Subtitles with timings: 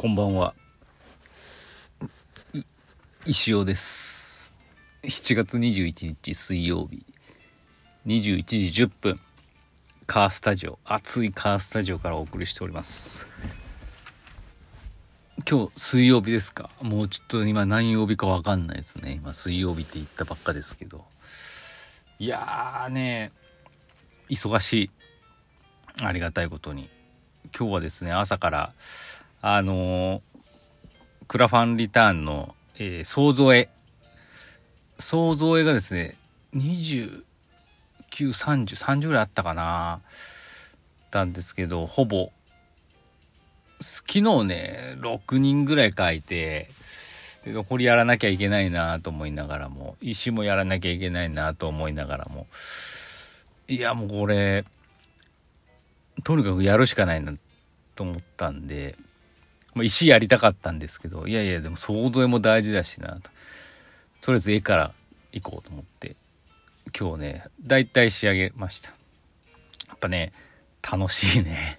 [0.00, 0.54] こんばんは。
[3.26, 4.54] 石尾です。
[5.02, 7.04] 7月21日水曜日、
[8.06, 9.16] 21時10分、
[10.06, 13.26] カースタジオ、暑いカースタジオからお送りしております。
[15.46, 16.70] 今日水曜日ですか？
[16.80, 19.20] もうちょっと今何曜日かわかんないですね。
[19.22, 21.04] 今水曜日って言ったばっかですけど。
[22.18, 23.32] いやーね、
[24.30, 24.90] 忙しい。
[26.02, 26.88] ありがたいことに。
[27.54, 28.72] 今日はですね、朝から、
[29.42, 30.22] あの
[31.26, 33.68] クラファンリターンの、えー、総添え。
[34.98, 36.16] 総添えがですね、
[36.54, 37.22] 29、
[38.10, 40.00] 30、30ぐらいあったかな。
[41.10, 42.32] たんですけど、ほぼ、
[43.80, 46.68] 昨日ね、6人ぐらい書いて、
[47.44, 52.46] で残りやらなきゃいけないなと思いながらも、石もやらなきゃいけないなと思いながらも、
[53.68, 54.64] いや、もうこれ、
[56.24, 57.32] とにかくやるしかないな
[57.94, 58.96] と思ったんで、
[59.74, 63.30] まあ、石やりたかったんですけどいやいやでも想像も大事だしなと。
[64.20, 64.92] とりあえず絵から
[65.32, 66.16] 行こうと思って
[66.98, 68.90] 今日ね大体仕上げました。
[69.88, 70.32] やっぱね
[70.82, 71.78] 楽しいね。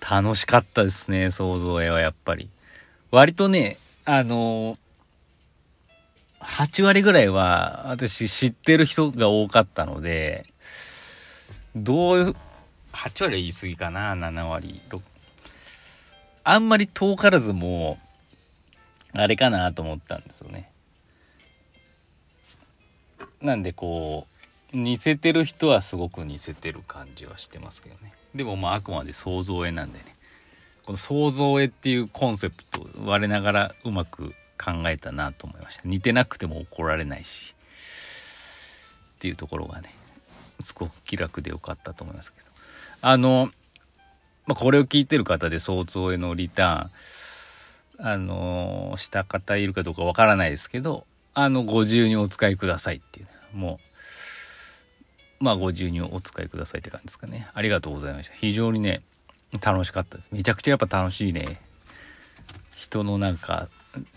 [0.00, 2.48] 楽しかったですね想像絵はやっぱり。
[3.10, 4.78] 割とねあの
[6.40, 10.46] 8割ぐらいは私知ってる人が多かったので
[11.74, 12.36] どういう
[12.92, 14.80] 8割は言い過ぎかな7割
[16.50, 17.98] あんまり遠からずも
[19.14, 20.70] うあれかなと思ったんですよね。
[23.42, 24.26] なんでこ
[24.72, 28.14] う似せてる人はすごく似せてる感じはしてますけどね。
[28.34, 30.04] でもまああくまで想像絵なんでね。
[30.86, 35.82] この想像絵っていうコンセプト我ながらうまく考えたなと思いました。
[35.84, 37.54] 似てなくても怒られないし。
[39.16, 39.92] っていうところがね
[40.60, 42.46] すごく気楽でよかったと思いますけど。
[43.02, 43.52] あの
[44.48, 53.78] まあ、これを聞いてる方で想像へのリターン、あのーした方いるかどうかわからないですけど、あの、ご自由にお使いくださいっていう、ねも
[55.40, 57.48] う、まあ、ご自由にお使いくださいって感じですかね。
[57.52, 58.34] ありがとうございました。
[58.36, 59.02] 非常にね、
[59.62, 60.30] 楽しかったです。
[60.32, 61.60] めちゃくちゃやっぱ楽しいね。
[62.74, 63.68] 人のなんか、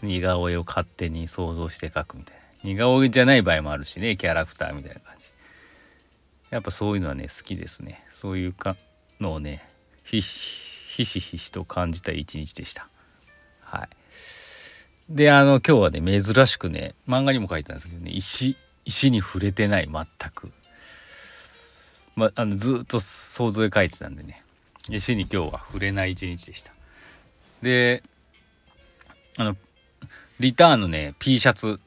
[0.01, 2.41] 似顔絵を勝手に想像して描くみたいな。
[2.63, 5.25] 似顔絵じゃない場合もあるしね、キャラクターみたいな感じ。
[6.51, 8.05] やっぱそういうのはね、好きですね。
[8.09, 8.77] そういうか
[9.19, 9.63] のをね、
[10.03, 12.87] ひひしひしと感じた一日でした。
[13.61, 13.89] はい。
[15.09, 20.51] で、あの、今日はね、珍しくね、漫画にも書いてたんですけどね、石、石に触れてない、全く。
[22.15, 24.43] ま、あの、ずっと想像で書いてたんでね、
[24.89, 26.73] 石に今日は触れない一日でした。
[27.61, 28.03] で、
[29.37, 29.57] あの、
[30.39, 31.79] リターンのね、P シャツ、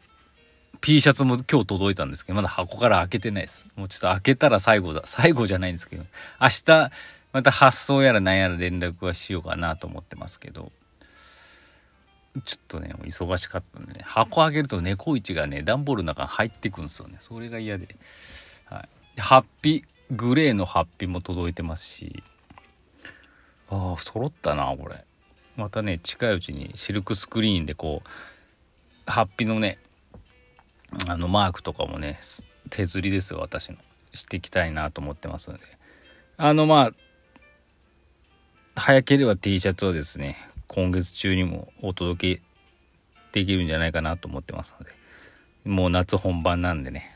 [0.80, 3.66] P シャツも今日届いたんですけど、まだ箱から開けてないです。
[3.76, 5.02] もうちょっと開けたら最後だ。
[5.06, 6.04] 最後じゃないんですけど、
[6.40, 6.90] 明日、
[7.34, 10.70] また発送やら何やら連絡はしようかなと思ってますけど、
[12.44, 17.16] ちょっとね、忙しかったんでね、箱開けると猫市がね、段ボールの中に入ってくんですよね。
[17.18, 17.96] それが嫌で。
[18.66, 18.86] は
[19.16, 19.20] い。
[19.20, 22.22] ハッピー、グレーのハッピーも届いてますし、
[23.68, 25.04] ああ、揃ったな、これ。
[25.56, 29.78] またね、近いうちにシルクスクリーンでこう、ハッピーのね、
[31.08, 32.20] あのマークとかもね、
[32.70, 33.78] 手刷りですよ、私の。
[34.12, 35.64] していきたいなと思ってますので。
[36.36, 36.92] あの、まあ、
[38.76, 40.36] 早ければ T シャツをですね
[40.68, 42.42] 今月中にもお届け
[43.32, 44.92] できるんじゃないかなと思ってますので
[45.64, 47.14] もう夏本番なんでね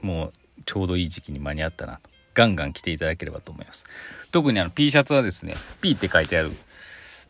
[0.00, 0.32] もう
[0.64, 2.12] ちょうどいい時期に間に合ったなと。
[2.34, 3.84] ガンガン着ていただければと思います。
[4.30, 6.50] 特にあの P シャツはですね P って書いてある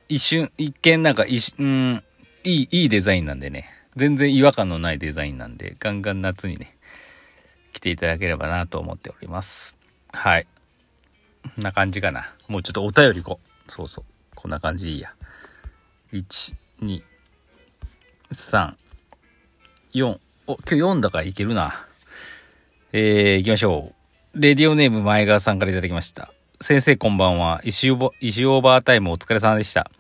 [0.09, 2.05] 一瞬一見なんか一うん
[2.45, 6.77] いいいいデザインなんでね全然違和感のないデザインなんでガンガン夏にね
[7.73, 9.77] 着ていただければなと思っております。
[10.13, 10.47] はい。
[11.57, 12.33] こんな感じかな。
[12.49, 13.52] もうちょっとお便り行こう。
[13.69, 14.05] そうそう。
[14.35, 15.15] こんな感じいいや。
[16.13, 17.03] 1、2、
[18.33, 18.75] 3、
[19.95, 20.19] 4。
[20.47, 21.87] お、今日4だからいけるな。
[22.93, 23.93] えー、行きましょ
[24.35, 24.41] う。
[24.41, 26.33] レディオネーム前川さんからいただきました。
[26.61, 27.61] 先生こんばんは。
[27.65, 29.91] 石オーバ石オーバータイムお疲れ様でした。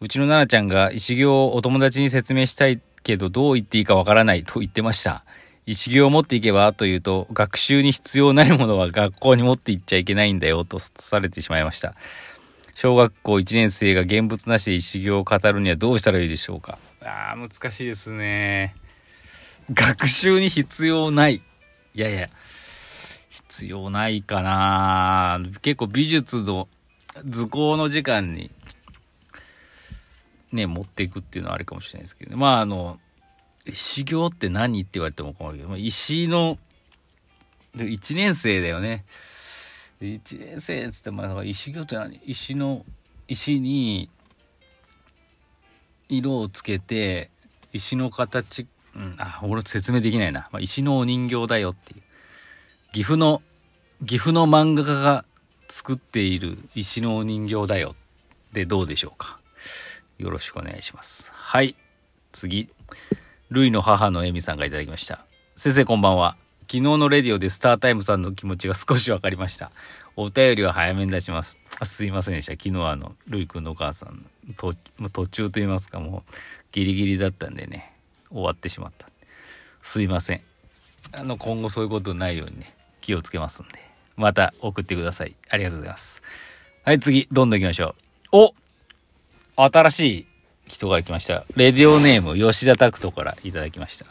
[0.00, 5.24] うちの奈々ちゃんが石行をお友達に説明したいけどどう言っていいかわからないと言ってました。
[5.66, 11.94] 石行を持っていけばというと、学習に必要ないものは学校に持っていっちゃいけないんだよとされてしまいました。
[12.80, 16.78] 小学校1年生が現物なしで石行を語るにはどうしたらいいでしょうか？
[17.02, 18.76] あー難しいですね。
[19.72, 21.34] 学習に必要ない。
[21.34, 22.28] いやいや
[23.30, 25.40] 必要ないかな。
[25.60, 26.68] 結構美術の
[27.24, 28.52] 図工の時間に
[30.52, 33.00] ね持っていくっていうのはあれかもしれないですけど、ね、まああの
[33.66, 36.58] 石行って何って言われても困るけど、まあ、石の
[37.74, 39.04] 1年生だよね
[40.00, 42.20] 1年生っつってまあ石行って何？
[42.24, 42.84] 石の
[43.26, 44.08] 石に
[46.08, 47.30] 色をつけて
[47.72, 52.02] 石の形、うん、あ俺説明できないな、まあ、石のお人形だよっていう。
[52.92, 53.42] 岐阜の
[54.06, 55.24] 岐阜の漫画家が
[55.68, 57.94] 作っている石のお人形だよ
[58.52, 59.38] でどうでしょうか。
[60.18, 61.30] よろしくお願いします。
[61.32, 61.76] はい。
[62.32, 62.68] 次。
[63.50, 65.26] ルイの母のエミさんがいただきました。
[65.56, 66.36] 先生こんばんは。
[66.70, 69.70] 昨日のレディオでスタータイムさんの気持ちが少し分かりました。
[70.16, 71.56] お便りは早めに出します。
[71.80, 72.52] あすいませんでした。
[72.52, 74.26] 昨日あのルイくんのお母さん
[74.58, 74.74] と
[75.10, 76.32] 途中と言いますかもう
[76.72, 77.94] ギリギリだったんでね
[78.30, 79.08] 終わってしまった。
[79.80, 80.42] すいません。
[81.12, 83.78] あの今後そういうことないようにね気をつけますんで。
[84.16, 85.36] また送ってください。
[85.48, 86.22] ありがとうございます。
[86.84, 87.94] はい次どんどん行きましょ
[88.30, 88.52] う。
[89.56, 89.70] お!
[89.70, 90.26] 新しい
[90.66, 91.46] 人が来ました。
[91.56, 94.04] レディオネーム吉田拓人からいただきました。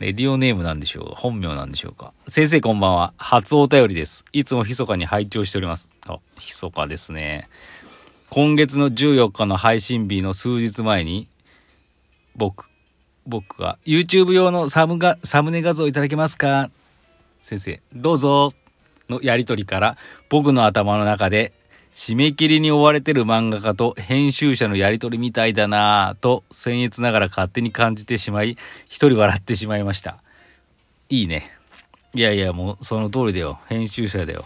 [0.00, 3.14] レディオネームなんでしょう本名なんでしょうか先生こんばんは。
[3.16, 4.24] 初お便りです。
[4.32, 5.88] いつも密かに拝聴しております。
[6.06, 7.48] あ、密かですね。
[8.28, 11.28] 今月の14日の配信日の数日前に、
[12.34, 12.68] 僕、
[13.24, 16.70] 僕が YouTube 用のサムがサムネ画像いただけますか？
[17.40, 18.52] 先生、どうぞ
[19.08, 19.96] のやりとりから
[20.28, 21.52] 僕の頭の中で
[21.94, 30.18] 締め切りに追われてる漫画家と編集者のやりとりみたいだなぁと僭越ながら勝手に感じてしまい、一人笑ってしまいました。
[31.08, 31.52] いいね。
[32.12, 33.60] いやいや、もうその通りだよ。
[33.68, 34.44] 編集者だよ。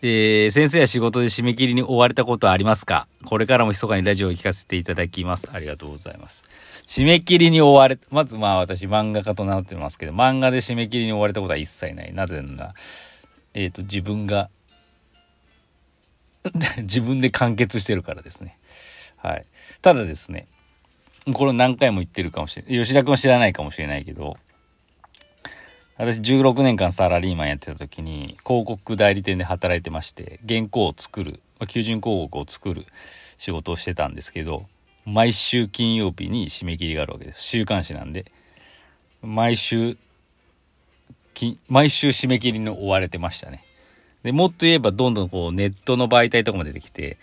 [0.00, 3.06] えー、先生は仕事で締め切りに追われたことはありますか？
[3.26, 5.50] これからも密かにラジオを聞かせていただきます。
[5.52, 6.44] ありがとうございます。
[6.86, 12.14] 締め切りに追われ、まずまあ私漫画家と名乗ってますけど、漫画で締め切りに追われたことは一切ない。
[12.14, 12.74] なぜなら、
[13.52, 14.48] えっ、ー、と、自分が
[16.78, 18.58] 自分で完結してるからですね。
[19.16, 19.44] はい。
[19.82, 20.46] ただですね、
[21.32, 22.82] これ何回も言ってるかもしれない。
[22.82, 24.36] 吉田君は知らないかもしれないけど、
[25.96, 32.86] 私16年間サラリーマンやってた時に広告代理店で働いてまして原稿を作る、ま、求人広告を作る
[33.38, 34.66] 仕事をしてたんですけど
[35.04, 38.24] 毎週金曜日に締め切りがあるわけです週刊誌なんで
[39.22, 39.96] 毎週
[41.68, 43.63] 毎週締め切りに追われてましたね
[44.24, 47.18] で、もっと言えばどんどんこうネットの媒体とかも出てきて、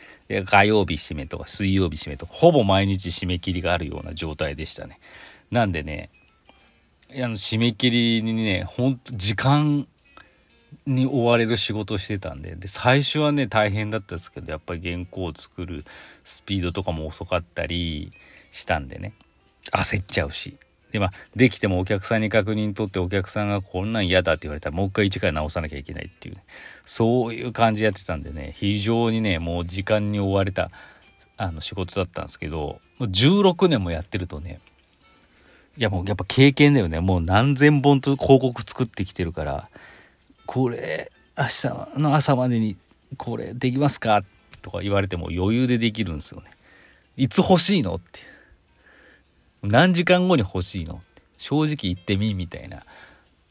[0.46, 5.00] 火曜日締めとか水曜日締めとか、ほぼ毎日締め切りがあるような状態でしたね。
[5.50, 6.10] なんでね、
[7.14, 9.88] あの締め切りにね、ほんと時間
[10.86, 15.86] に追われる仕事をしてたんでで最初はね大変だったんですけどやっぱり原稿を作る
[16.24, 18.12] スピードとかも遅かったり
[18.52, 19.14] したんでね
[19.72, 20.58] 焦っちゃうし
[20.92, 26.44] でまあできてもお客さんに確認取ってお客さんがこんなん嫌だって言われたらもう一回一回直さなきゃいけないっていう、ね、
[26.86, 30.70] そういう感じやってたんでね非常にねもう時間に追われた
[31.38, 34.60] あの仕事だったんですけど16年もやってるとね
[35.78, 37.00] いやもうやっぱ経験だよね。
[37.00, 39.70] もう何千本と広告作ってきてるから
[40.46, 42.76] これ明日の朝までに
[43.18, 44.22] これできますか？
[44.62, 46.52] とか言われても余裕でできるんですよね。
[47.16, 47.96] いつ欲しいの？
[47.96, 48.20] って。
[49.64, 51.02] 何時間後に欲しいの？
[51.38, 52.84] 正直言ってみみたいな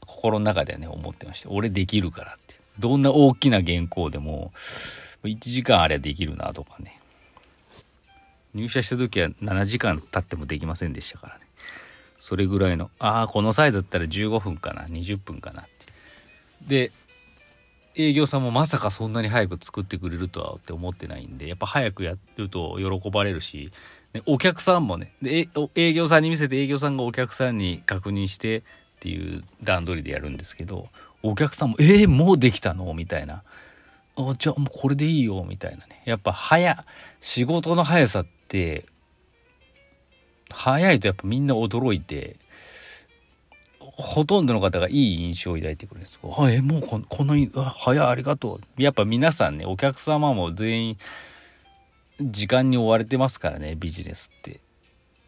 [0.06, 1.50] 心の中でね思ってました。
[1.50, 4.52] 俺できるからってどんな大きな原稿でも
[5.24, 6.98] 1時間あればできるなとかね。
[8.54, 11.40] 入社した時は7時間経ってもできませんでしたからね。
[12.18, 15.70] それぐらいのああこのサイズだったら15分かな20分かなって
[16.66, 16.92] で
[17.96, 23.72] 営業さんもまさかそんなに早く作ってくれるとはって思ってないんでやっぱ早くやると喜ばれるし
[24.12, 28.62] でお客さんもねで営業さんに見せて営業さんがお客さんに確認してっ
[29.00, 30.88] ていう段取りでやるんですけど
[31.22, 33.42] お客さんも「えー、もうできたの?」みたいな
[34.16, 36.84] 「あじゃあもうこれでいいよ」みたいなねやっぱ早
[37.20, 38.84] 仕事の速さって
[40.50, 42.36] 早いとやっぱみんな驚いて
[44.00, 50.98] ほとんどの方がいい印象を抱いてくれるんです「あえもうここんなに早いありがとう」やっぱ皆さんねお客様も全員
[52.20, 54.60] 時間に追われてますからねビジネスって。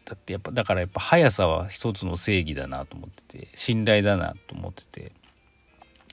[0.05, 5.13] だってやっぱだからやっぱ速さは一つの正義だなと思ってて信頼だなと思ってて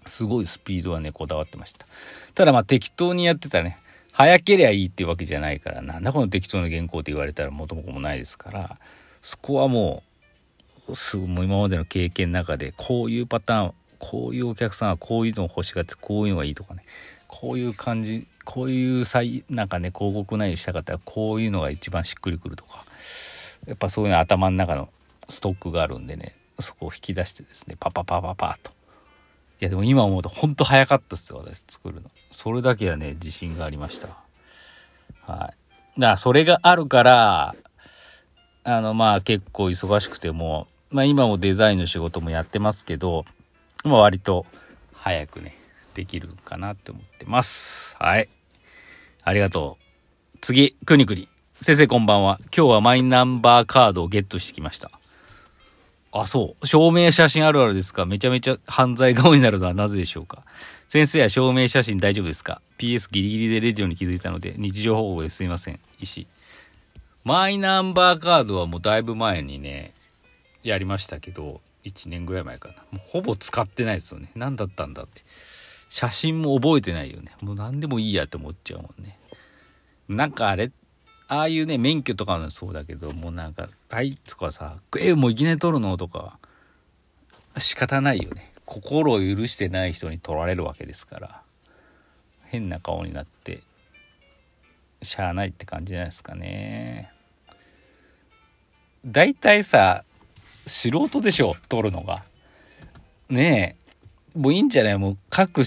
[0.07, 1.87] すごいスピードはねこだわってました。
[2.35, 3.79] ただまあ適当にやってたね。
[4.13, 8.79] 早けりゃいいっていうわけじゃないからなんだこの適当な原稿って言われたら元も子もないですから
[9.23, 10.10] そこはもう
[10.95, 16.85] すぐもう今までの経験の中でこういうパターンこういうお客さんはこういうのを欲しがってこういうのがいいとかね。
[17.29, 22.85] こういう感じこういう際なんかね広告内容したかったらこういうのが一番しっくりくるとか。
[23.67, 24.89] やっぱそういうの頭の中の
[25.29, 28.73] ストックがあるんでねそこを引き出してですねパパパパパと。
[29.61, 32.11] いやでも今思うとほんと早かったっすよ私作るの。
[32.31, 34.09] それだけはね自信がありました。
[34.09, 34.15] は
[35.27, 35.29] い。
[35.29, 35.53] だか
[35.97, 37.55] らそれがあるから
[38.65, 43.25] あのまあ結構忙しくてもまあ今もデザインの仕事もやってますけど
[43.85, 44.47] まあ割と
[44.93, 45.57] 早くね
[45.95, 47.97] できるかなって思ってます。
[47.99, 48.29] はい。
[49.23, 49.77] ありがと
[50.35, 50.39] う。
[50.41, 51.29] 次、くにくに。
[51.61, 52.39] 先生こんばんは。
[52.57, 54.91] 今日はマイナンバーカードをゲットしてきました。
[56.13, 56.67] あ、そう。
[56.67, 58.07] 証明写真あるあるですか？
[58.07, 60.43] めちゃめちゃ犯罪顔になるのはなぜでしょうか？
[60.89, 65.79] 先生は証明写真大丈夫ですか ?PS ギリギリでレディオに気づいたので日常報告ですいません。
[66.01, 66.27] 石。
[67.25, 69.93] マイナンバーカードはもうだいぶ前にね、
[70.63, 72.75] やりましたけど、1年ぐらい前かな。
[72.91, 74.31] もうほぼ使ってないですよね。
[74.35, 75.23] 何だったんだって。
[75.89, 77.33] 写真も覚えてないよね。
[77.41, 79.19] もう何でもいいやって思っちゃうもんね。
[80.09, 80.71] なんかあれ、
[81.29, 85.97] ああいうね、免許とかもそうだけど、もうなんか、あいつかさ、え、もういきなり取るの？
[85.97, 86.39] とか、
[87.57, 88.53] 仕方ないよね。
[88.67, 91.43] 心を許してない人に取られるわけですから、
[92.45, 93.63] 変な顔になって、
[95.03, 97.13] しゃあないって感じじゃないですかね。
[99.07, 100.05] 大体さ、
[100.71, 102.25] 素人でしょ、取るのが。
[103.29, 103.77] ね
[104.35, 104.99] え、もういいんじゃない？
[104.99, 105.63] もう各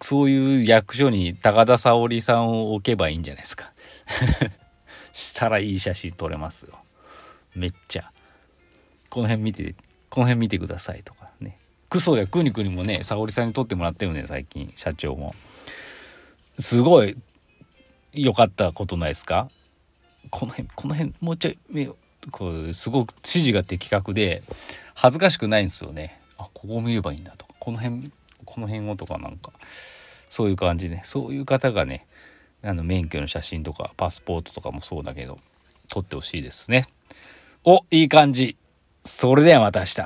[0.00, 3.72] そういう役所に高田沙織さんを置けばいいんじゃないですか。
[5.12, 6.78] したらいい写真撮れますよ。
[7.54, 8.10] めっちゃ。
[9.10, 9.74] この辺見て、
[10.10, 11.58] この辺見てくださいとかね。
[11.88, 15.34] クソやクニクニもね、沙織さんに撮ってもらったよね、最近、社長も。
[16.58, 17.16] すごい
[18.12, 19.48] 良かったことないですか？
[20.30, 21.90] この辺、この辺、もうちょい、
[22.30, 24.42] こう、すごく指示が的確で、
[24.94, 26.20] 恥ずかしくないんですよね。
[26.38, 28.10] あ、ここを見ればいいんだとか、この辺、
[28.44, 29.52] この辺をとかなんか、
[30.30, 31.02] そういう感じね。
[31.04, 32.06] そういう方がね、
[32.66, 35.38] あの免許の写真とかパスポートとかもそうだけど
[35.88, 36.84] 撮ってほしいですね。
[37.62, 38.56] おいい感じ。
[39.04, 39.96] それではまた明日。